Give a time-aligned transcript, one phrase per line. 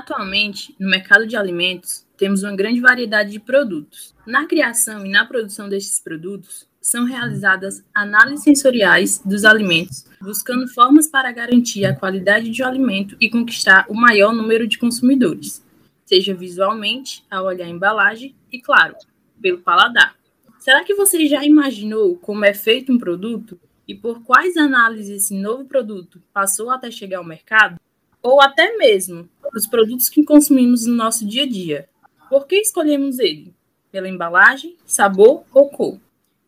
[0.00, 4.14] Atualmente, no mercado de alimentos, temos uma grande variedade de produtos.
[4.26, 11.06] Na criação e na produção destes produtos, são realizadas análises sensoriais dos alimentos, buscando formas
[11.06, 15.62] para garantir a qualidade de um alimento e conquistar o maior número de consumidores,
[16.06, 18.96] seja visualmente, ao olhar a embalagem e, claro,
[19.38, 20.16] pelo paladar.
[20.58, 25.34] Será que você já imaginou como é feito um produto e por quais análises esse
[25.34, 27.78] novo produto passou até chegar ao mercado?
[28.22, 31.88] Ou até mesmo os produtos que consumimos no nosso dia a dia.
[32.28, 33.54] Por que escolhemos ele?
[33.90, 35.98] Pela embalagem, sabor ou cor?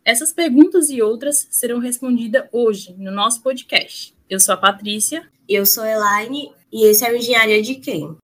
[0.04, 4.14] Essas perguntas e outras serão respondidas hoje no nosso podcast.
[4.28, 5.28] Eu sou a Patrícia.
[5.48, 8.16] Eu sou a Elaine e esse é o Engenharia de Quem?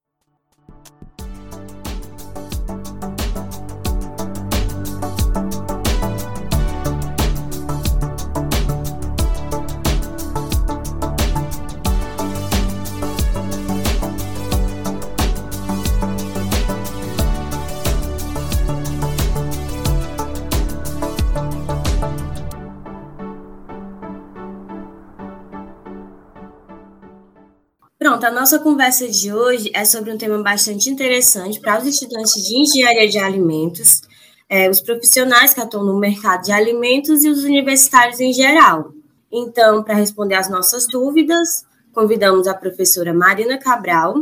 [28.19, 32.33] Pronto, a nossa conversa de hoje é sobre um tema bastante interessante para os estudantes
[32.33, 34.03] de engenharia de alimentos,
[34.49, 38.91] é, os profissionais que atuam no mercado de alimentos e os universitários em geral.
[39.31, 44.17] Então, para responder às nossas dúvidas, convidamos a professora Marina Cabral,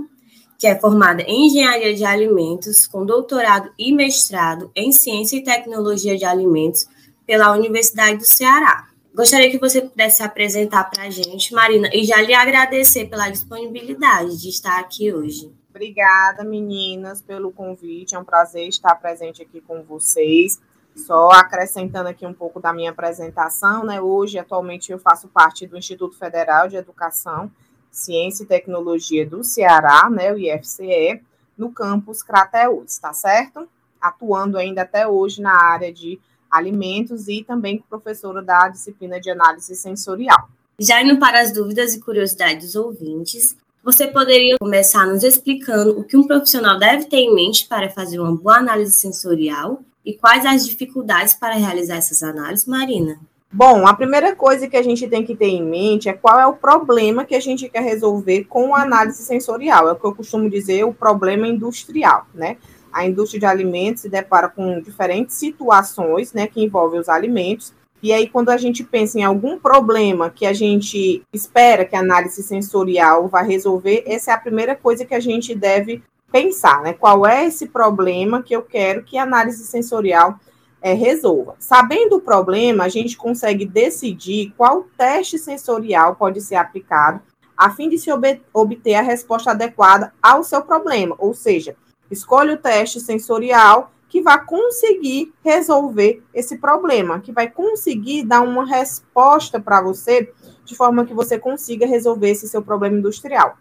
[0.58, 6.18] que é formada em engenharia de alimentos, com doutorado e mestrado em ciência e tecnologia
[6.18, 6.84] de alimentos
[7.26, 8.88] pela Universidade do Ceará.
[9.16, 13.30] Gostaria que você pudesse se apresentar para a gente, Marina, e já lhe agradecer pela
[13.30, 15.50] disponibilidade de estar aqui hoje.
[15.70, 18.14] Obrigada, meninas, pelo convite.
[18.14, 20.60] É um prazer estar presente aqui com vocês.
[20.94, 24.02] Só acrescentando aqui um pouco da minha apresentação, né?
[24.02, 27.50] Hoje, atualmente, eu faço parte do Instituto Federal de Educação,
[27.90, 30.30] Ciência e Tecnologia do Ceará, né?
[30.30, 31.22] O IFCE,
[31.56, 33.66] no campus Crateús, tá certo?
[33.98, 36.20] Atuando ainda até hoje na área de
[36.56, 40.48] alimentos e também professora da disciplina de análise sensorial.
[40.78, 46.04] Já indo para as dúvidas e curiosidades dos ouvintes, você poderia começar nos explicando o
[46.04, 50.44] que um profissional deve ter em mente para fazer uma boa análise sensorial e quais
[50.44, 53.18] as dificuldades para realizar essas análises, Marina?
[53.52, 56.46] Bom, a primeira coisa que a gente tem que ter em mente é qual é
[56.46, 59.88] o problema que a gente quer resolver com a análise sensorial.
[59.88, 62.56] É o que eu costumo dizer, o problema industrial, né?
[62.96, 67.74] A indústria de alimentos se depara com diferentes situações, né, que envolvem os alimentos.
[68.02, 72.00] E aí, quando a gente pensa em algum problema que a gente espera que a
[72.00, 76.02] análise sensorial vai resolver, essa é a primeira coisa que a gente deve
[76.32, 76.94] pensar, né?
[76.94, 80.40] Qual é esse problema que eu quero que a análise sensorial
[80.80, 81.54] é, resolva?
[81.58, 87.20] Sabendo o problema, a gente consegue decidir qual teste sensorial pode ser aplicado
[87.54, 88.10] a fim de se
[88.52, 91.76] obter a resposta adequada ao seu problema, ou seja,
[92.10, 98.64] Escolhe o teste sensorial que vai conseguir resolver esse problema, que vai conseguir dar uma
[98.64, 100.32] resposta para você
[100.64, 103.56] de forma que você consiga resolver esse seu problema industrial.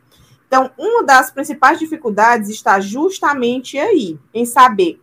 [0.47, 5.01] Então, uma das principais dificuldades está justamente aí, em saber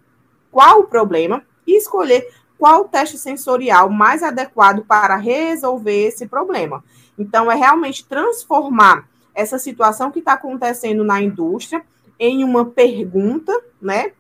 [0.51, 6.85] qual o problema e escolher qual o teste sensorial mais adequado para resolver esse problema.
[7.19, 11.85] Então, é realmente transformar essa situação que está acontecendo na indústria
[12.19, 14.13] em uma pergunta, né?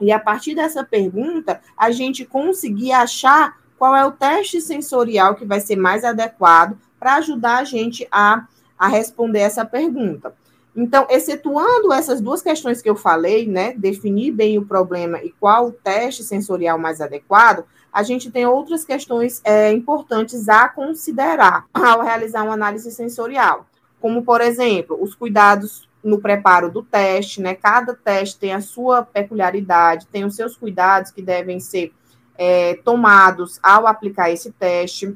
[0.00, 5.44] E a partir dessa pergunta, a gente conseguir achar qual é o teste sensorial que
[5.44, 8.46] vai ser mais adequado para ajudar a gente a,
[8.78, 10.34] a responder essa pergunta.
[10.74, 15.66] Então, excetuando essas duas questões que eu falei, né, definir bem o problema e qual
[15.66, 22.02] o teste sensorial mais adequado, a gente tem outras questões é, importantes a considerar ao
[22.02, 23.66] realizar uma análise sensorial,
[24.00, 27.54] como, por exemplo, os cuidados no preparo do teste, né?
[27.54, 31.92] Cada teste tem a sua peculiaridade, tem os seus cuidados que devem ser
[32.36, 35.14] é, tomados ao aplicar esse teste,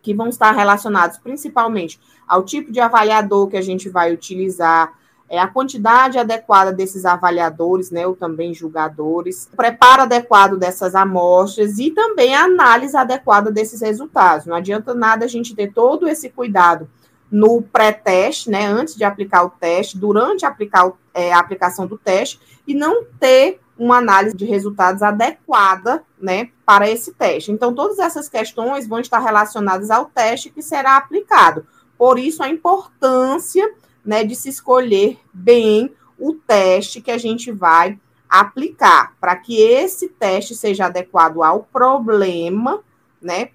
[0.00, 1.98] que vão estar relacionados principalmente
[2.28, 4.92] ao tipo de avaliador que a gente vai utilizar,
[5.28, 11.78] é, a quantidade adequada desses avaliadores, né, ou também julgadores, o preparo adequado dessas amostras
[11.78, 14.46] e também a análise adequada desses resultados.
[14.46, 16.88] Não adianta nada a gente ter todo esse cuidado
[17.34, 21.98] no pré-teste, né, antes de aplicar o teste, durante aplicar o, é, a aplicação do
[21.98, 27.50] teste, e não ter uma análise de resultados adequada, né, para esse teste.
[27.50, 31.66] Então, todas essas questões vão estar relacionadas ao teste que será aplicado.
[31.98, 33.68] Por isso, a importância,
[34.04, 37.98] né, de se escolher bem o teste que a gente vai
[38.30, 42.80] aplicar, para que esse teste seja adequado ao problema,
[43.20, 43.48] né,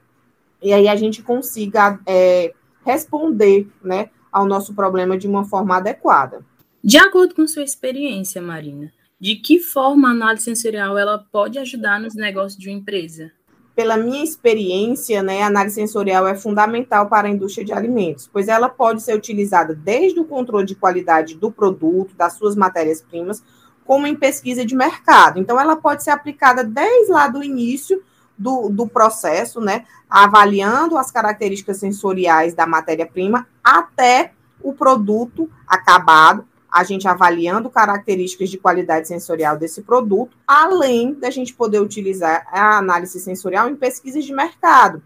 [0.62, 2.54] e aí a gente consiga é,
[2.92, 6.44] responder né, ao nosso problema de uma forma adequada.
[6.84, 12.00] De acordo com sua experiência, Marina, de que forma a análise sensorial ela pode ajudar
[12.00, 13.32] nos negócios de uma empresa?
[13.76, 18.48] Pela minha experiência, né, a análise sensorial é fundamental para a indústria de alimentos, pois
[18.48, 23.44] ela pode ser utilizada desde o controle de qualidade do produto, das suas matérias-primas,
[23.86, 25.40] como em pesquisa de mercado.
[25.40, 28.04] Então, ela pode ser aplicada desde lá do início
[28.40, 34.32] do, do processo, né, avaliando as características sensoriais da matéria-prima até
[34.64, 41.54] o produto acabado, a gente avaliando características de qualidade sensorial desse produto, além da gente
[41.54, 45.02] poder utilizar a análise sensorial em pesquisas de mercado,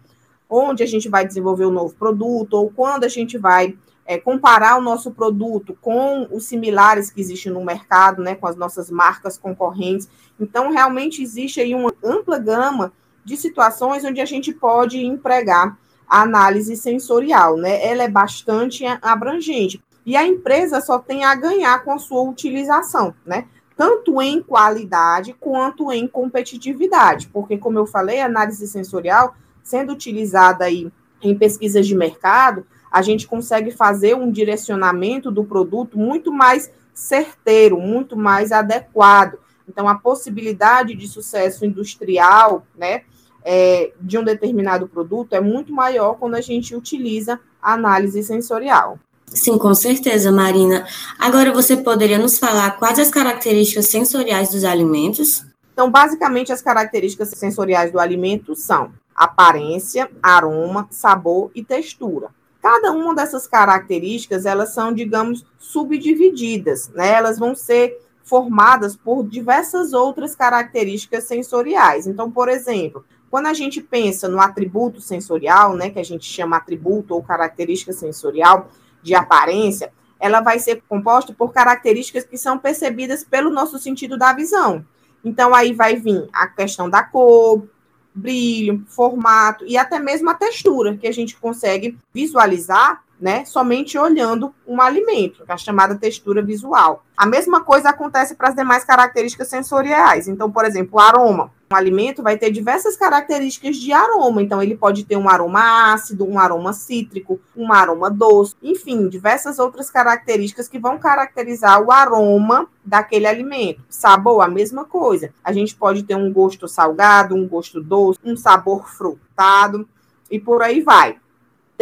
[0.47, 3.75] onde a gente vai desenvolver um novo produto, ou quando a gente vai
[4.05, 8.55] é, comparar o nosso produto com os similares que existem no mercado, né, com as
[8.55, 10.09] nossas marcas concorrentes.
[10.39, 12.91] Então, realmente existe aí uma ampla gama
[13.23, 15.77] de situações onde a gente pode empregar
[16.07, 17.85] a análise sensorial, né?
[17.85, 19.81] Ela é bastante abrangente.
[20.05, 23.45] E a empresa só tem a ganhar com a sua utilização, né?
[23.75, 30.65] Tanto em qualidade quanto em competitividade, porque, como eu falei, a análise sensorial, sendo utilizada
[30.65, 30.91] aí
[31.21, 37.79] em pesquisas de mercado, a gente consegue fazer um direcionamento do produto muito mais certeiro,
[37.79, 39.39] muito mais adequado.
[39.67, 43.03] Então, a possibilidade de sucesso industrial, né,
[43.43, 48.99] é, de um determinado produto é muito maior quando a gente utiliza a análise sensorial.
[49.27, 50.85] Sim, com certeza, Marina.
[51.17, 55.43] Agora você poderia nos falar quais as características sensoriais dos alimentos?
[55.73, 62.29] Então, basicamente, as características sensoriais do alimento são aparência, aroma, sabor e textura.
[62.61, 67.13] Cada uma dessas características, elas são, digamos, subdivididas, né?
[67.13, 72.07] Elas vão ser formadas por diversas outras características sensoriais.
[72.07, 76.55] Então, por exemplo, quando a gente pensa no atributo sensorial, né, que a gente chama
[76.55, 78.69] atributo ou característica sensorial,
[79.01, 84.33] de aparência, ela vai ser composta por características que são percebidas pelo nosso sentido da
[84.33, 84.85] visão.
[85.25, 87.67] Então, aí vai vir a questão da cor,
[88.13, 94.53] brilho, formato e até mesmo a textura, que a gente consegue visualizar né, somente olhando
[94.67, 97.05] um alimento, é a chamada textura visual.
[97.15, 100.27] A mesma coisa acontece para as demais características sensoriais.
[100.27, 101.49] Então, por exemplo, o aroma.
[101.71, 104.41] Um alimento vai ter diversas características de aroma.
[104.41, 109.57] Então, ele pode ter um aroma ácido, um aroma cítrico, um aroma doce, enfim, diversas
[109.57, 113.85] outras características que vão caracterizar o aroma daquele alimento.
[113.87, 115.33] Sabor, a mesma coisa.
[115.41, 119.87] A gente pode ter um gosto salgado, um gosto doce, um sabor frutado
[120.29, 121.22] e por aí vai.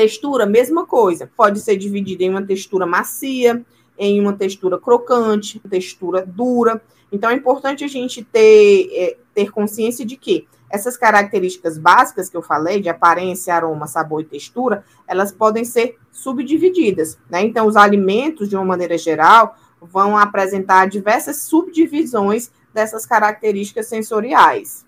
[0.01, 1.29] Textura, mesma coisa.
[1.37, 3.63] Pode ser dividida em uma textura macia,
[3.95, 6.81] em uma textura crocante, textura dura.
[7.11, 12.35] Então, é importante a gente ter, é, ter consciência de que essas características básicas que
[12.35, 17.19] eu falei, de aparência, aroma, sabor e textura, elas podem ser subdivididas.
[17.29, 17.43] Né?
[17.43, 24.83] Então, os alimentos, de uma maneira geral, vão apresentar diversas subdivisões dessas características sensoriais.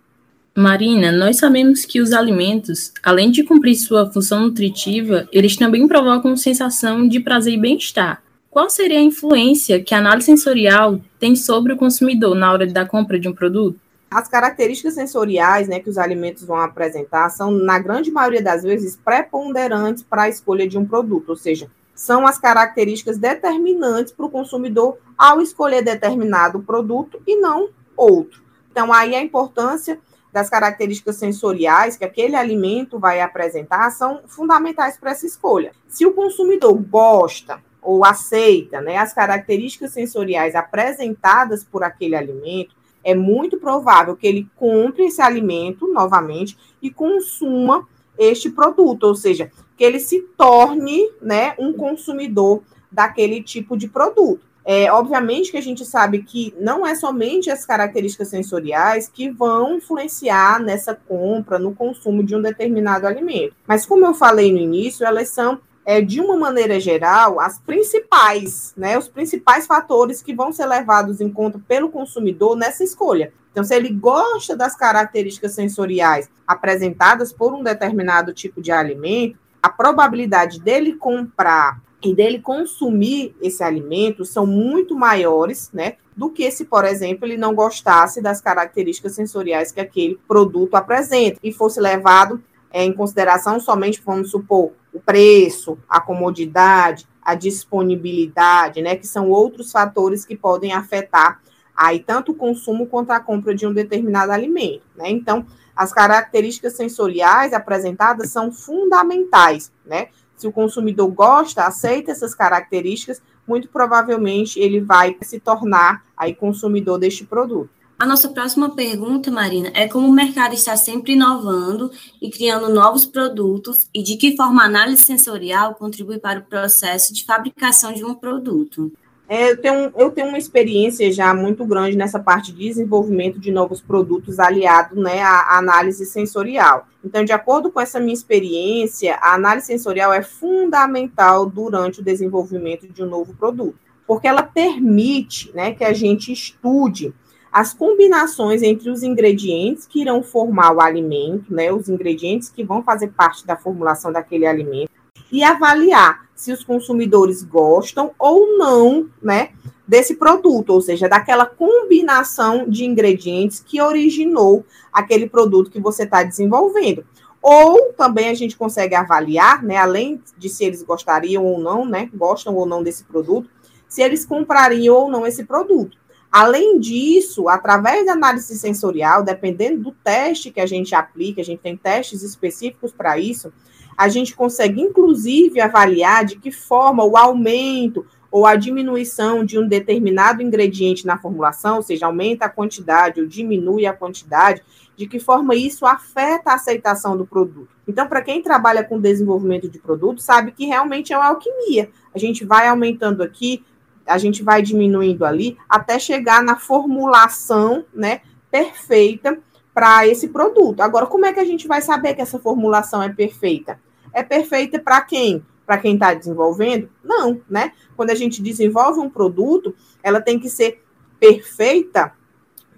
[0.55, 6.37] Marina, nós sabemos que os alimentos, além de cumprir sua função nutritiva, eles também provocam
[6.37, 8.21] sensação de prazer e bem-estar.
[8.51, 12.85] Qual seria a influência que a análise sensorial tem sobre o consumidor na hora da
[12.85, 13.79] compra de um produto?
[14.11, 18.95] As características sensoriais né, que os alimentos vão apresentar são, na grande maioria das vezes,
[18.95, 24.29] preponderantes para a escolha de um produto, ou seja, são as características determinantes para o
[24.29, 28.43] consumidor ao escolher determinado produto e não outro.
[28.71, 29.99] Então, aí a importância
[30.33, 35.71] das características sensoriais que aquele alimento vai apresentar são fundamentais para essa escolha.
[35.87, 43.13] Se o consumidor gosta ou aceita né, as características sensoriais apresentadas por aquele alimento, é
[43.13, 47.87] muito provável que ele compre esse alimento novamente e consuma
[48.17, 54.41] este produto, ou seja, que ele se torne né, um consumidor daquele tipo de produto.
[54.65, 59.75] É, obviamente que a gente sabe que não é somente as características sensoriais que vão
[59.75, 63.55] influenciar nessa compra, no consumo de um determinado alimento.
[63.67, 68.73] Mas, como eu falei no início, elas são, é, de uma maneira geral, as principais,
[68.77, 73.33] né, os principais fatores que vão ser levados em conta pelo consumidor nessa escolha.
[73.51, 79.69] Então, se ele gosta das características sensoriais apresentadas por um determinado tipo de alimento, a
[79.69, 86.65] probabilidade dele comprar e dele consumir esse alimento são muito maiores, né, do que se,
[86.65, 92.43] por exemplo, ele não gostasse das características sensoriais que aquele produto apresenta e fosse levado
[92.71, 99.29] é, em consideração somente, vamos supor, o preço, a comodidade, a disponibilidade, né, que são
[99.29, 101.41] outros fatores que podem afetar
[101.75, 105.09] aí tanto o consumo quanto a compra de um determinado alimento, né?
[105.09, 105.45] Então,
[105.75, 110.09] as características sensoriais apresentadas são fundamentais, né?
[110.35, 116.97] Se o consumidor gosta, aceita essas características, muito provavelmente ele vai se tornar aí consumidor
[116.97, 117.69] deste produto.
[117.99, 123.05] A nossa próxima pergunta, Marina, é como o mercado está sempre inovando e criando novos
[123.05, 128.03] produtos e de que forma a análise sensorial contribui para o processo de fabricação de
[128.03, 128.91] um produto.
[129.35, 133.49] É, eu, tenho, eu tenho uma experiência já muito grande nessa parte de desenvolvimento de
[133.49, 136.87] novos produtos aliado né, à análise sensorial.
[137.03, 142.87] Então, de acordo com essa minha experiência, a análise sensorial é fundamental durante o desenvolvimento
[142.87, 143.75] de um novo produto,
[144.05, 147.11] porque ela permite né, que a gente estude
[147.51, 152.83] as combinações entre os ingredientes que irão formar o alimento, né, os ingredientes que vão
[152.83, 154.91] fazer parte da formulação daquele alimento,
[155.33, 159.49] e avaliar se os consumidores gostam ou não, né,
[159.87, 166.21] desse produto, ou seja, daquela combinação de ingredientes que originou aquele produto que você está
[166.21, 167.03] desenvolvendo.
[167.41, 172.11] Ou também a gente consegue avaliar, né, além de se eles gostariam ou não, né,
[172.13, 173.49] gostam ou não desse produto,
[173.87, 175.97] se eles comprariam ou não esse produto.
[176.31, 181.59] Além disso, através da análise sensorial, dependendo do teste que a gente aplica, a gente
[181.59, 183.51] tem testes específicos para isso,
[183.97, 189.67] a gente consegue, inclusive, avaliar de que forma o aumento ou a diminuição de um
[189.67, 194.63] determinado ingrediente na formulação, ou seja, aumenta a quantidade ou diminui a quantidade,
[194.95, 197.69] de que forma isso afeta a aceitação do produto.
[197.87, 201.89] Então, para quem trabalha com desenvolvimento de produto, sabe que realmente é uma alquimia.
[202.13, 203.63] A gente vai aumentando aqui,
[204.05, 209.39] a gente vai diminuindo ali até chegar na formulação, né, perfeita
[209.73, 210.81] para esse produto.
[210.81, 213.79] Agora, como é que a gente vai saber que essa formulação é perfeita?
[214.13, 215.43] É perfeita para quem?
[215.65, 216.89] Para quem está desenvolvendo?
[217.03, 217.71] Não, né?
[217.95, 220.83] Quando a gente desenvolve um produto, ela tem que ser
[221.19, 222.13] perfeita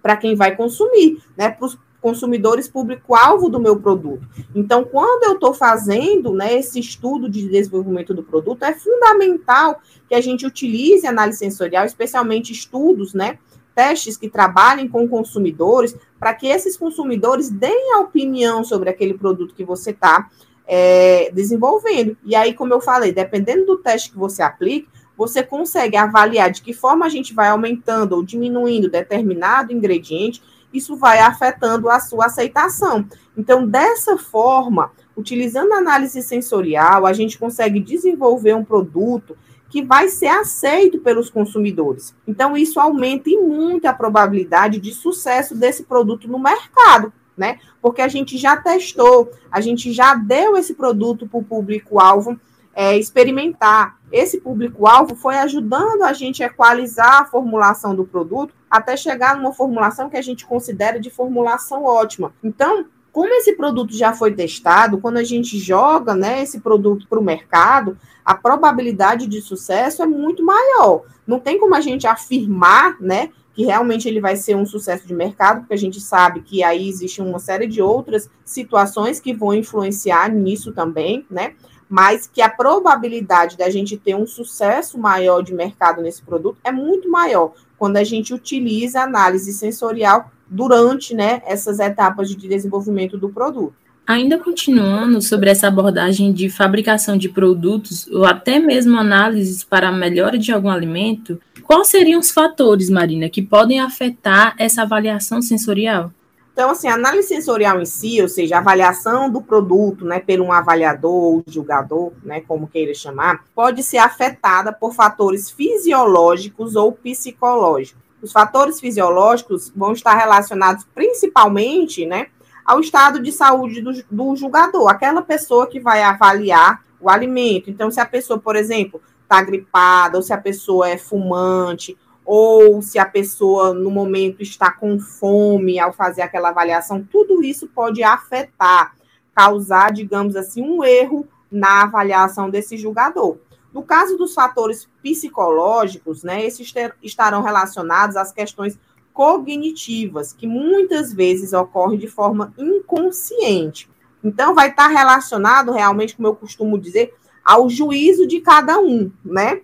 [0.01, 1.49] para quem vai consumir, né?
[1.49, 4.27] Para os consumidores público-alvo do meu produto.
[4.53, 10.13] Então, quando eu estou fazendo né, esse estudo de desenvolvimento do produto, é fundamental que
[10.13, 13.39] a gente utilize análise sensorial, especialmente estudos, né?
[13.75, 19.53] Testes que trabalhem com consumidores, para que esses consumidores deem a opinião sobre aquele produto
[19.53, 20.29] que você está
[20.65, 22.17] é, desenvolvendo.
[22.23, 26.61] E aí, como eu falei, dependendo do teste que você aplique, você consegue avaliar de
[26.61, 30.41] que forma a gente vai aumentando ou diminuindo determinado ingrediente
[30.75, 33.05] isso vai afetando a sua aceitação.
[33.37, 39.37] Então, dessa forma, utilizando análise sensorial, a gente consegue desenvolver um produto
[39.69, 42.15] que vai ser aceito pelos consumidores.
[42.27, 47.59] Então, isso aumenta e muito a probabilidade de sucesso desse produto no mercado, né?
[47.81, 52.39] Porque a gente já testou, a gente já deu esse produto para o público-alvo
[52.75, 53.97] é, experimentar.
[54.11, 59.53] Esse público-alvo foi ajudando a gente a equalizar a formulação do produto até chegar numa
[59.53, 62.33] formulação que a gente considera de formulação ótima.
[62.43, 67.17] Então, como esse produto já foi testado, quando a gente joga né, esse produto para
[67.17, 71.03] o mercado, a probabilidade de sucesso é muito maior.
[71.25, 75.13] Não tem como a gente afirmar né, que realmente ele vai ser um sucesso de
[75.13, 79.53] mercado, porque a gente sabe que aí existe uma série de outras situações que vão
[79.53, 81.53] influenciar nisso também, né?
[81.87, 86.71] mas que a probabilidade da gente ter um sucesso maior de mercado nesse produto é
[86.71, 93.29] muito maior quando a gente utiliza análise sensorial durante né, essas etapas de desenvolvimento do
[93.29, 93.73] produto.
[94.07, 99.91] Ainda continuando sobre essa abordagem de fabricação de produtos ou até mesmo análises para a
[99.91, 106.11] melhora de algum alimento, quais seriam os fatores, Marina, que podem afetar essa avaliação sensorial?
[106.53, 110.39] Então, assim, a análise sensorial em si, ou seja, a avaliação do produto, né, por
[110.39, 116.93] um avaliador ou julgador, né, como queira chamar, pode ser afetada por fatores fisiológicos ou
[116.93, 118.04] psicológicos.
[118.25, 122.29] Os fatores fisiológicos vão estar relacionados principalmente, né,
[122.65, 127.69] ao estado de saúde do, do julgador, aquela pessoa que vai avaliar o alimento.
[127.69, 132.81] Então, se a pessoa, por exemplo, está gripada, ou se a pessoa é fumante, ou
[132.81, 138.01] se a pessoa no momento está com fome ao fazer aquela avaliação, tudo isso pode
[138.01, 138.95] afetar,
[139.35, 143.37] causar, digamos assim, um erro na avaliação desse julgador.
[143.75, 148.79] No caso dos fatores psicológicos, né, esses ter, estarão relacionados às questões
[149.13, 153.89] cognitivas, que muitas vezes ocorrem de forma inconsciente.
[154.23, 157.13] Então, vai estar relacionado realmente, como eu costumo dizer,
[157.43, 159.61] ao juízo de cada um, né?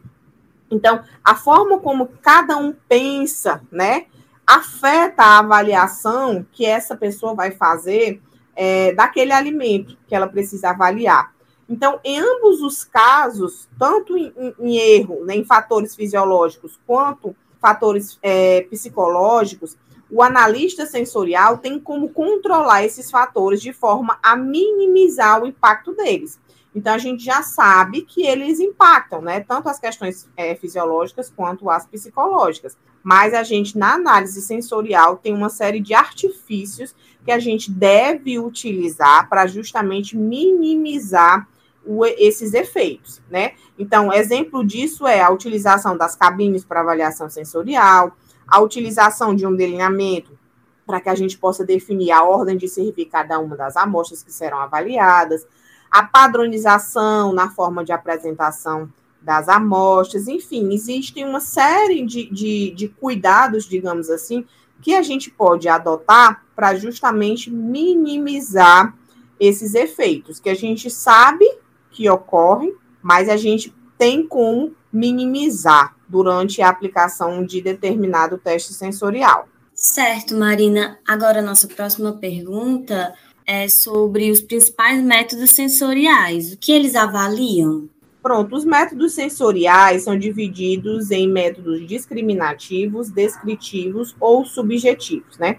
[0.69, 4.07] Então, a forma como cada um pensa, né,
[4.45, 8.21] afeta a avaliação que essa pessoa vai fazer
[8.57, 11.33] é, daquele alimento que ela precisa avaliar.
[11.71, 18.19] Então, em ambos os casos, tanto em, em erro, né, em fatores fisiológicos, quanto fatores
[18.21, 19.77] é, psicológicos,
[20.09, 26.37] o analista sensorial tem como controlar esses fatores de forma a minimizar o impacto deles.
[26.75, 29.39] Então, a gente já sabe que eles impactam, né?
[29.39, 32.77] Tanto as questões é, fisiológicas quanto as psicológicas.
[33.01, 38.37] Mas a gente, na análise sensorial, tem uma série de artifícios que a gente deve
[38.39, 41.47] utilizar para justamente minimizar
[41.85, 43.53] o, esses efeitos, né?
[43.77, 48.15] Então, exemplo disso é a utilização das cabines para avaliação sensorial,
[48.47, 50.37] a utilização de um delineamento
[50.85, 54.31] para que a gente possa definir a ordem de servir cada uma das amostras que
[54.31, 55.45] serão avaliadas,
[55.89, 62.87] a padronização na forma de apresentação das amostras, enfim, existem uma série de, de, de
[62.87, 64.45] cuidados, digamos assim,
[64.81, 68.95] que a gente pode adotar para justamente minimizar
[69.39, 71.45] esses efeitos, que a gente sabe
[71.91, 79.47] que ocorrem, mas a gente tem como minimizar durante a aplicação de determinado teste sensorial.
[79.73, 80.99] Certo, Marina.
[81.07, 83.13] Agora, nossa próxima pergunta
[83.45, 86.53] é sobre os principais métodos sensoriais.
[86.53, 87.89] O que eles avaliam?
[88.21, 95.57] Pronto, os métodos sensoriais são divididos em métodos discriminativos, descritivos ou subjetivos, né?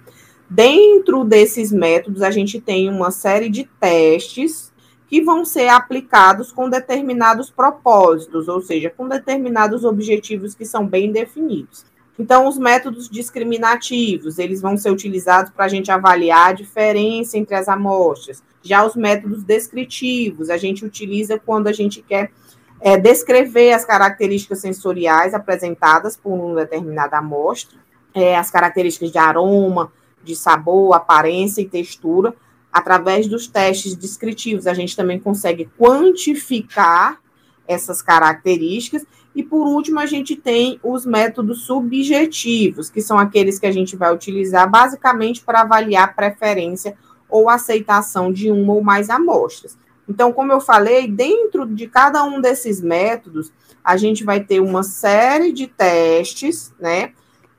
[0.49, 4.72] Dentro desses métodos, a gente tem uma série de testes
[5.12, 11.12] que vão ser aplicados com determinados propósitos, ou seja, com determinados objetivos que são bem
[11.12, 11.85] definidos.
[12.19, 17.54] Então, os métodos discriminativos, eles vão ser utilizados para a gente avaliar a diferença entre
[17.54, 18.42] as amostras.
[18.62, 22.33] Já os métodos descritivos, a gente utiliza quando a gente quer
[22.81, 27.78] é, descrever as características sensoriais apresentadas por uma determinada amostra,
[28.14, 29.92] é, as características de aroma,
[30.25, 32.35] de sabor, aparência e textura.
[32.73, 37.21] Através dos testes descritivos, a gente também consegue quantificar
[37.69, 43.67] essas características e por último, a gente tem os métodos subjetivos, que são aqueles que
[43.67, 46.97] a gente vai utilizar basicamente para avaliar preferência
[47.29, 49.79] ou aceitação de uma ou mais amostras.
[50.07, 53.50] Então, como eu falei, dentro de cada um desses métodos,
[53.83, 57.12] a gente vai ter uma série de testes, né?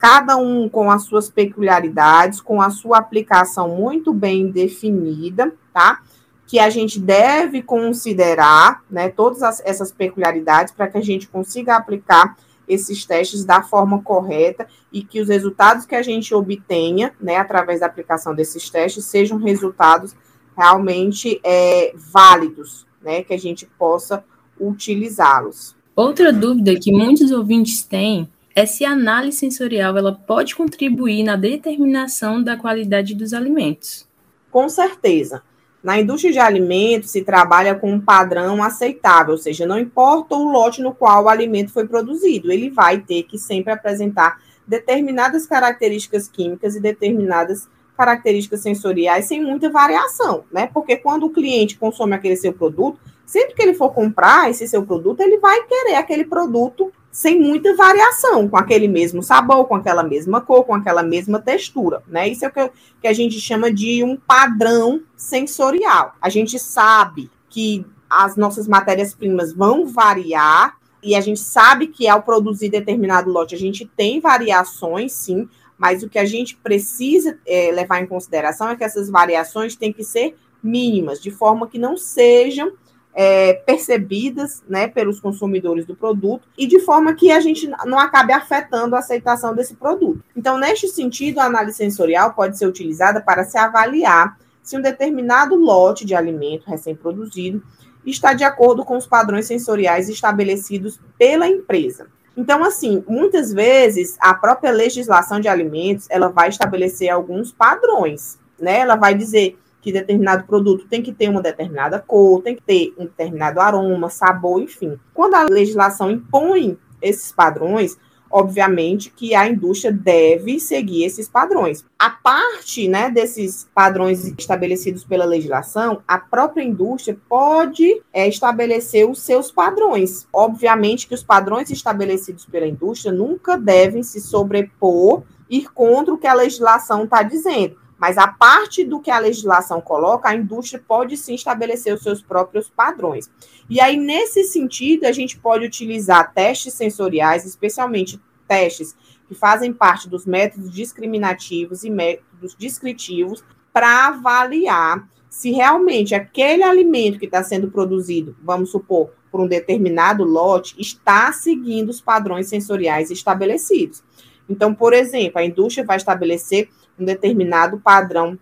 [0.03, 6.01] Cada um com as suas peculiaridades, com a sua aplicação muito bem definida, tá?
[6.45, 11.77] que a gente deve considerar, né, todas as, essas peculiaridades para que a gente consiga
[11.77, 12.35] aplicar
[12.67, 17.79] esses testes da forma correta e que os resultados que a gente obtenha, né, através
[17.79, 20.13] da aplicação desses testes, sejam resultados
[20.57, 24.21] realmente é, válidos, né, que a gente possa
[24.59, 25.77] utilizá-los.
[25.95, 31.35] Outra dúvida que muitos ouvintes têm é se a análise sensorial ela pode contribuir na
[31.35, 34.07] determinação da qualidade dos alimentos.
[34.51, 35.41] Com certeza.
[35.83, 40.49] Na indústria de alimentos, se trabalha com um padrão aceitável, ou seja, não importa o
[40.49, 46.29] lote no qual o alimento foi produzido, ele vai ter que sempre apresentar determinadas características
[46.29, 50.69] químicas e determinadas características sensoriais sem muita variação, né?
[50.73, 54.85] Porque quando o cliente consome aquele seu produto, sempre que ele for comprar esse seu
[54.85, 60.01] produto, ele vai querer aquele produto sem muita variação, com aquele mesmo sabor, com aquela
[60.01, 62.27] mesma cor, com aquela mesma textura, né?
[62.27, 62.71] Isso é o que,
[63.01, 66.15] que a gente chama de um padrão sensorial.
[66.19, 72.23] A gente sabe que as nossas matérias-primas vão variar, e a gente sabe que ao
[72.23, 75.47] produzir determinado lote, a gente tem variações, sim,
[75.77, 79.93] mas o que a gente precisa é, levar em consideração é que essas variações têm
[79.93, 82.71] que ser mínimas, de forma que não sejam
[83.13, 88.33] é, percebidas né, pelos consumidores do produto e de forma que a gente não acabe
[88.33, 90.23] afetando a aceitação desse produto.
[90.35, 95.55] Então, neste sentido, a análise sensorial pode ser utilizada para se avaliar se um determinado
[95.55, 97.61] lote de alimento recém-produzido
[98.05, 102.07] está de acordo com os padrões sensoriais estabelecidos pela empresa.
[102.35, 108.79] Então, assim, muitas vezes a própria legislação de alimentos ela vai estabelecer alguns padrões, né?
[108.79, 112.93] Ela vai dizer que determinado produto tem que ter uma determinada cor, tem que ter
[112.97, 114.97] um determinado aroma, sabor, enfim.
[115.13, 117.97] Quando a legislação impõe esses padrões,
[118.31, 121.85] obviamente que a indústria deve seguir esses padrões.
[121.99, 129.19] A parte né, desses padrões estabelecidos pela legislação, a própria indústria pode é, estabelecer os
[129.19, 130.25] seus padrões.
[130.31, 136.25] Obviamente que os padrões estabelecidos pela indústria nunca devem se sobrepor, ir contra o que
[136.25, 137.82] a legislação está dizendo.
[137.97, 142.21] Mas a parte do que a legislação coloca, a indústria pode sim estabelecer os seus
[142.21, 143.29] próprios padrões.
[143.69, 148.95] E aí, nesse sentido, a gente pode utilizar testes sensoriais, especialmente testes
[149.27, 157.17] que fazem parte dos métodos discriminativos e métodos descritivos, para avaliar se realmente aquele alimento
[157.17, 163.09] que está sendo produzido, vamos supor, por um determinado lote, está seguindo os padrões sensoriais
[163.09, 164.03] estabelecidos.
[164.47, 168.37] Então, por exemplo, a indústria vai estabelecer um determinado padrão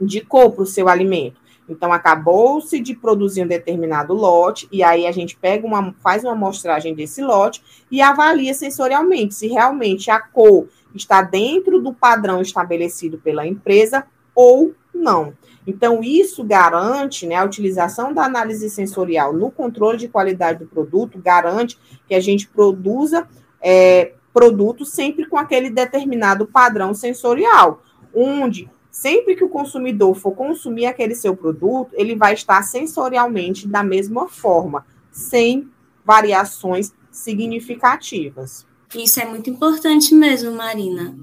[0.00, 1.40] de cor para o seu alimento.
[1.68, 6.32] Então, acabou-se de produzir um determinado lote, e aí a gente pega uma, faz uma
[6.32, 13.18] amostragem desse lote e avalia sensorialmente se realmente a cor está dentro do padrão estabelecido
[13.18, 15.32] pela empresa ou não.
[15.66, 21.18] Então, isso garante, né, a utilização da análise sensorial no controle de qualidade do produto,
[21.18, 23.26] garante que a gente produza
[23.60, 27.82] é, produtos sempre com aquele determinado padrão sensorial,
[28.14, 33.82] onde sempre que o consumidor for consumir aquele seu produto, ele vai estar sensorialmente da
[33.82, 35.68] mesma forma, sem
[36.04, 38.66] variações significativas.
[38.94, 41.16] Isso é muito importante mesmo, Marina.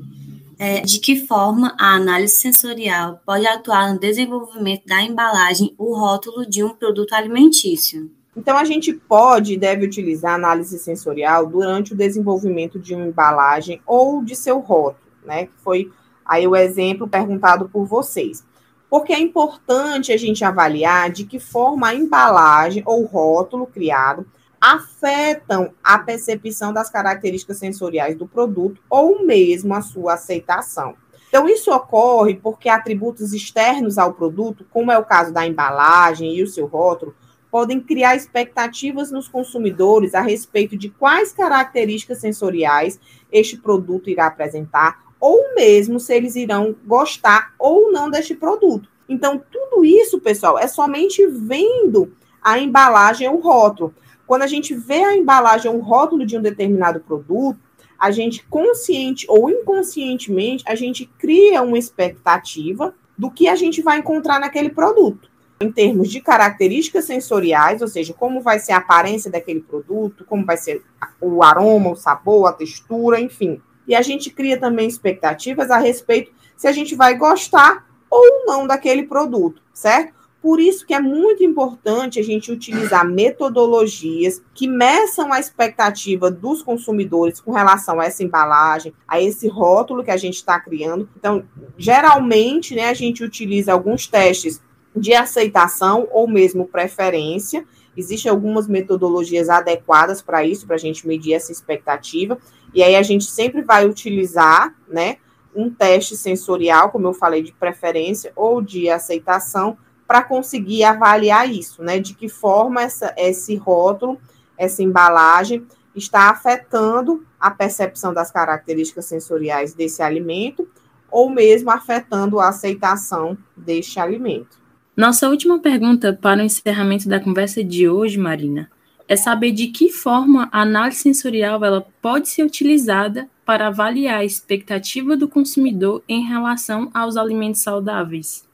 [0.58, 6.46] É, de que forma a análise sensorial pode atuar no desenvolvimento da embalagem, o rótulo
[6.46, 8.12] de um produto alimentício?
[8.36, 13.82] Então, a gente pode e deve utilizar análise sensorial durante o desenvolvimento de uma embalagem
[13.86, 15.48] ou de seu rótulo, né?
[15.48, 15.92] Que foi
[16.26, 18.46] aí o exemplo perguntado por vocês.
[18.90, 24.26] Porque é importante a gente avaliar de que forma a embalagem ou rótulo criado
[24.62, 30.96] afetam a percepção das características sensoriais do produto ou mesmo a sua aceitação.
[31.30, 36.44] Então, isso ocorre porque atributos externos ao produto, como é o caso da embalagem e
[36.44, 37.16] o seu rótulo,
[37.52, 43.00] podem criar expectativas nos consumidores a respeito de quais características sensoriais
[43.32, 48.90] este produto irá apresentar, ou mesmo se eles irão gostar ou não deste produto.
[49.08, 53.94] Então, tudo isso, pessoal, é somente vendo a embalagem ou rótulo.
[54.28, 57.60] Quando a gente vê a embalagem, um rótulo de um determinado produto,
[57.98, 64.00] a gente consciente ou inconscientemente, a gente cria uma expectativa do que a gente vai
[64.00, 65.29] encontrar naquele produto.
[65.62, 70.46] Em termos de características sensoriais, ou seja, como vai ser a aparência daquele produto, como
[70.46, 70.82] vai ser
[71.20, 73.62] o aroma, o sabor, a textura, enfim.
[73.86, 78.66] E a gente cria também expectativas a respeito se a gente vai gostar ou não
[78.66, 80.14] daquele produto, certo?
[80.42, 86.64] Por isso que é muito importante a gente utilizar metodologias que meçam a expectativa dos
[86.64, 91.10] consumidores com relação a essa embalagem, a esse rótulo que a gente está criando.
[91.18, 91.44] Então,
[91.78, 94.62] geralmente, né, a gente utiliza alguns testes
[94.96, 97.66] de aceitação ou mesmo preferência.
[97.96, 102.38] Existem algumas metodologias adequadas para isso, para a gente medir essa expectativa.
[102.74, 105.18] E aí a gente sempre vai utilizar, né,
[105.56, 111.84] um teste sensorial, como eu falei, de preferência ou de aceitação, para conseguir avaliar isso,
[111.84, 112.00] né?
[112.00, 114.20] De que forma essa, esse rótulo,
[114.58, 120.68] essa embalagem está afetando a percepção das características sensoriais desse alimento,
[121.12, 124.59] ou mesmo afetando a aceitação deste alimento.
[125.00, 128.70] Nossa última pergunta para o encerramento da conversa de hoje, Marina,
[129.08, 134.26] é saber de que forma a análise sensorial ela pode ser utilizada para avaliar a
[134.26, 138.46] expectativa do consumidor em relação aos alimentos saudáveis.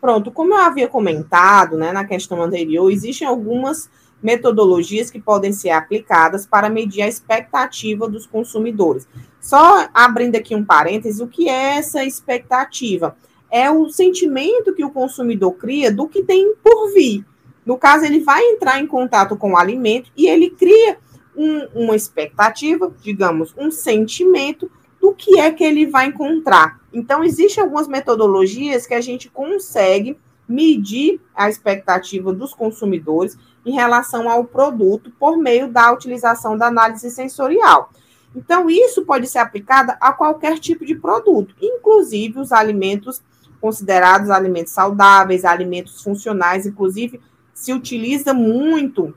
[0.00, 3.90] Pronto, como eu havia comentado né, na questão anterior, existem algumas
[4.22, 9.06] metodologias que podem ser aplicadas para medir a expectativa dos consumidores.
[9.38, 13.14] Só abrindo aqui um parêntese, o que é essa expectativa?
[13.52, 17.22] É o sentimento que o consumidor cria do que tem por vir.
[17.66, 20.96] No caso, ele vai entrar em contato com o alimento e ele cria
[21.36, 26.80] um, uma expectativa, digamos, um sentimento do que é que ele vai encontrar.
[26.92, 34.28] Então, existem algumas metodologias que a gente consegue medir a expectativa dos consumidores em relação
[34.28, 37.90] ao produto por meio da utilização da análise sensorial.
[38.34, 43.22] Então, isso pode ser aplicado a qualquer tipo de produto, inclusive os alimentos
[43.62, 47.20] considerados alimentos saudáveis, alimentos funcionais, inclusive
[47.54, 49.14] se utiliza muito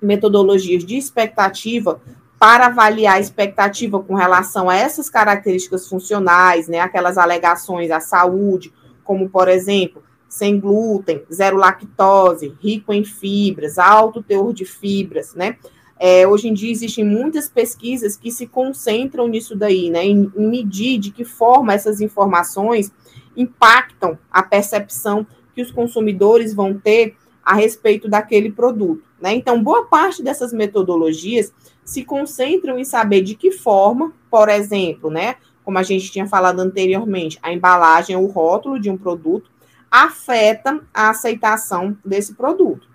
[0.00, 2.00] metodologias de expectativa
[2.38, 8.72] para avaliar a expectativa com relação a essas características funcionais, né, aquelas alegações à saúde,
[9.04, 15.58] como, por exemplo, sem glúten, zero lactose, rico em fibras, alto teor de fibras, né?
[16.00, 20.04] É, hoje em dia existem muitas pesquisas que se concentram nisso daí, né?
[20.04, 22.90] Em, em medir de que forma essas informações
[23.36, 29.34] impactam a percepção que os consumidores vão ter a respeito daquele produto, né?
[29.34, 31.52] Então, boa parte dessas metodologias
[31.84, 36.60] se concentram em saber de que forma, por exemplo, né, como a gente tinha falado
[36.60, 39.50] anteriormente, a embalagem ou o rótulo de um produto
[39.90, 42.88] afeta a aceitação desse produto.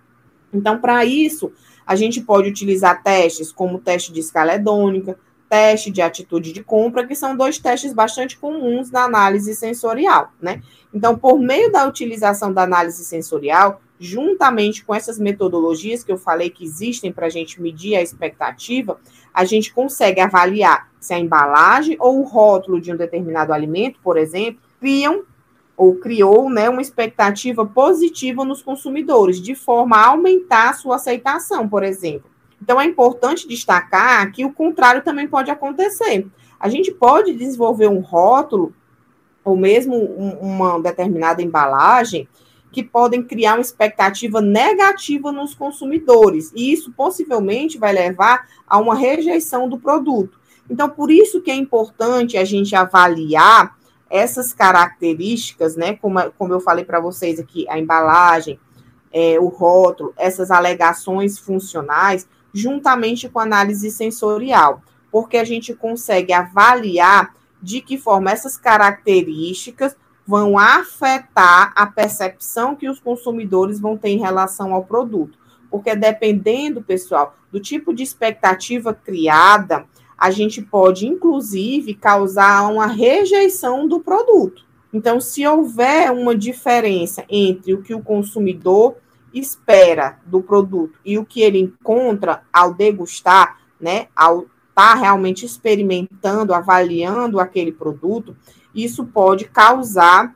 [0.54, 1.52] Então, para isso,
[1.86, 5.18] a gente pode utilizar testes como o teste de escala hedônica,
[5.50, 10.62] teste de atitude de compra, que são dois testes bastante comuns na análise sensorial, né?
[10.94, 16.50] Então, por meio da utilização da análise sensorial, juntamente com essas metodologias que eu falei
[16.50, 19.00] que existem para a gente medir a expectativa,
[19.34, 24.18] a gente consegue avaliar se a embalagem ou o rótulo de um determinado alimento, por
[24.18, 25.24] exemplo, criam
[25.76, 31.70] ou criou né, uma expectativa positiva nos consumidores, de forma a aumentar a sua aceitação,
[31.70, 32.30] por exemplo.
[32.62, 36.28] Então, é importante destacar que o contrário também pode acontecer.
[36.60, 38.74] A gente pode desenvolver um rótulo,
[39.44, 42.28] ou mesmo um, uma determinada embalagem,
[42.72, 48.94] que podem criar uma expectativa negativa nos consumidores, e isso possivelmente vai levar a uma
[48.94, 50.40] rejeição do produto.
[50.70, 53.78] Então, por isso que é importante a gente avaliar
[54.10, 55.96] essas características, né?
[55.96, 58.60] Como, como eu falei para vocês aqui, a embalagem,
[59.12, 67.34] é, o rótulo, essas alegações funcionais, juntamente com análise sensorial, porque a gente consegue avaliar
[67.62, 74.20] de que forma essas características vão afetar a percepção que os consumidores vão ter em
[74.20, 75.38] relação ao produto.
[75.70, 79.86] Porque dependendo, pessoal, do tipo de expectativa criada,
[80.18, 84.66] a gente pode, inclusive, causar uma rejeição do produto.
[84.92, 88.96] Então, se houver uma diferença entre o que o consumidor
[89.34, 95.46] espera do produto e o que ele encontra ao degustar, né, ao estar tá realmente
[95.46, 98.36] experimentando, avaliando aquele produto,
[98.76, 100.36] isso pode causar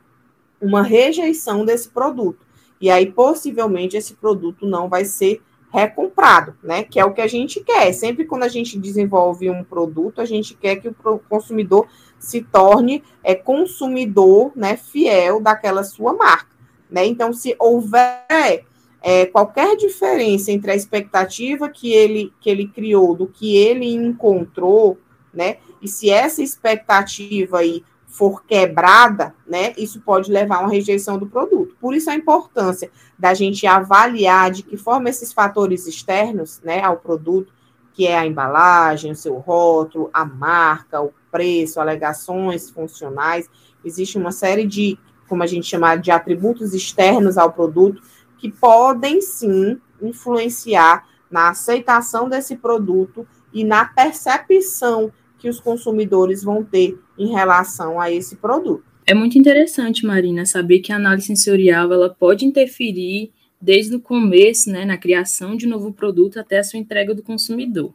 [0.60, 2.46] uma rejeição desse produto.
[2.80, 6.84] E aí, possivelmente, esse produto não vai ser recomprado, né?
[6.84, 7.94] Que é o que a gente quer.
[7.94, 11.88] Sempre quando a gente desenvolve um produto, a gente quer que o consumidor
[12.20, 16.56] se torne é, consumidor, né, fiel daquela sua marca,
[16.90, 17.06] né?
[17.06, 18.66] Então, se houver
[19.02, 24.98] é, qualquer diferença entre a expectativa que ele que ele criou do que ele encontrou,
[25.34, 25.58] né?
[25.82, 31.26] E se essa expectativa aí for quebrada, né, isso pode levar a uma rejeição do
[31.26, 31.76] produto.
[31.80, 36.98] Por isso a importância da gente avaliar de que forma esses fatores externos, né, ao
[36.98, 37.54] produto,
[37.94, 43.50] que é a embalagem, o seu rótulo, a marca, o preço, alegações funcionais,
[43.84, 48.02] existe uma série de, como a gente chama de atributos externos ao produto
[48.42, 56.64] que podem sim influenciar na aceitação desse produto e na percepção que os consumidores vão
[56.64, 58.84] ter em relação a esse produto.
[59.06, 64.72] É muito interessante, Marina, saber que a análise sensorial ela pode interferir desde o começo,
[64.72, 67.94] né, na criação de um novo produto até a sua entrega do consumidor.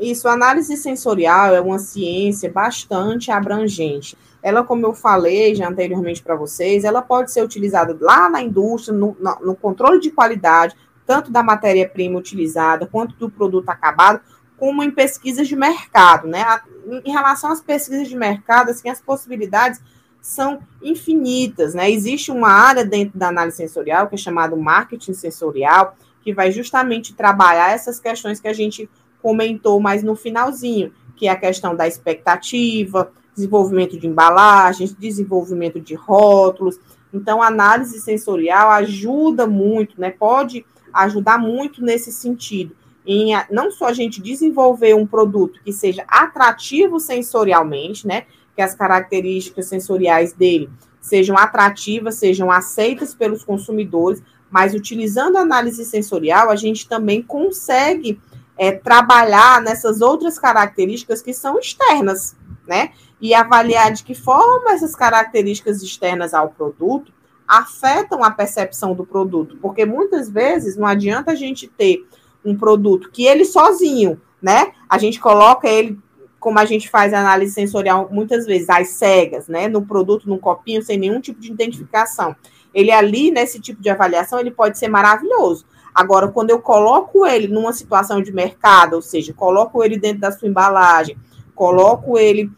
[0.00, 4.16] Isso, a análise sensorial é uma ciência bastante abrangente.
[4.44, 8.94] Ela, como eu falei já anteriormente para vocês, ela pode ser utilizada lá na indústria,
[8.94, 10.76] no, no controle de qualidade,
[11.06, 14.20] tanto da matéria-prima utilizada quanto do produto acabado,
[14.58, 16.44] como em pesquisas de mercado, né?
[17.06, 19.80] Em relação às pesquisas de mercado, assim, as possibilidades
[20.20, 21.90] são infinitas, né?
[21.90, 27.14] Existe uma área dentro da análise sensorial que é chamada marketing sensorial, que vai justamente
[27.14, 28.90] trabalhar essas questões que a gente
[29.22, 35.94] comentou mais no finalzinho, que é a questão da expectativa, desenvolvimento de embalagens, desenvolvimento de
[35.94, 36.78] rótulos.
[37.12, 40.10] Então, a análise sensorial ajuda muito, né?
[40.10, 42.74] Pode ajudar muito nesse sentido
[43.06, 48.24] em não só a gente desenvolver um produto que seja atrativo sensorialmente, né?
[48.56, 50.70] Que as características sensoriais dele
[51.00, 58.18] sejam atrativas, sejam aceitas pelos consumidores, mas utilizando a análise sensorial, a gente também consegue
[58.56, 62.34] é, trabalhar nessas outras características que são externas,
[62.66, 62.92] né?
[63.24, 67.10] E avaliar de que forma essas características externas ao produto
[67.48, 72.06] afetam a percepção do produto, porque muitas vezes não adianta a gente ter
[72.44, 74.72] um produto que ele sozinho, né?
[74.86, 75.98] A gente coloca ele,
[76.38, 79.68] como a gente faz a análise sensorial muitas vezes, às cegas, né?
[79.68, 82.36] No produto, num copinho, sem nenhum tipo de identificação.
[82.74, 85.64] Ele ali, nesse tipo de avaliação, ele pode ser maravilhoso.
[85.94, 90.30] Agora, quando eu coloco ele numa situação de mercado, ou seja, coloco ele dentro da
[90.30, 91.16] sua embalagem,
[91.54, 92.52] coloco ele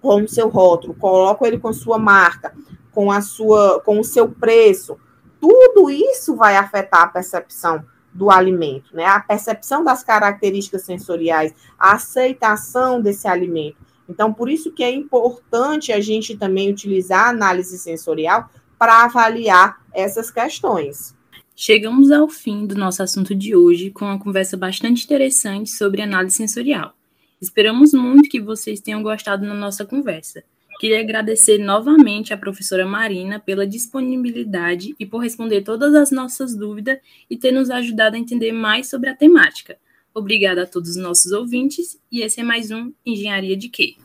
[0.00, 2.54] com o seu rótulo, coloco ele com sua marca,
[2.92, 4.98] com a sua, com o seu preço,
[5.40, 9.04] tudo isso vai afetar a percepção do alimento, né?
[9.04, 13.76] A percepção das características sensoriais, a aceitação desse alimento.
[14.08, 19.78] Então, por isso que é importante a gente também utilizar a análise sensorial para avaliar
[19.92, 21.14] essas questões.
[21.54, 26.36] Chegamos ao fim do nosso assunto de hoje com uma conversa bastante interessante sobre análise
[26.36, 26.97] sensorial.
[27.40, 30.42] Esperamos muito que vocês tenham gostado da nossa conversa.
[30.80, 36.98] Queria agradecer novamente à professora Marina pela disponibilidade e por responder todas as nossas dúvidas
[37.28, 39.76] e ter nos ajudado a entender mais sobre a temática.
[40.14, 43.96] Obrigada a todos os nossos ouvintes e esse é mais um Engenharia de Quê?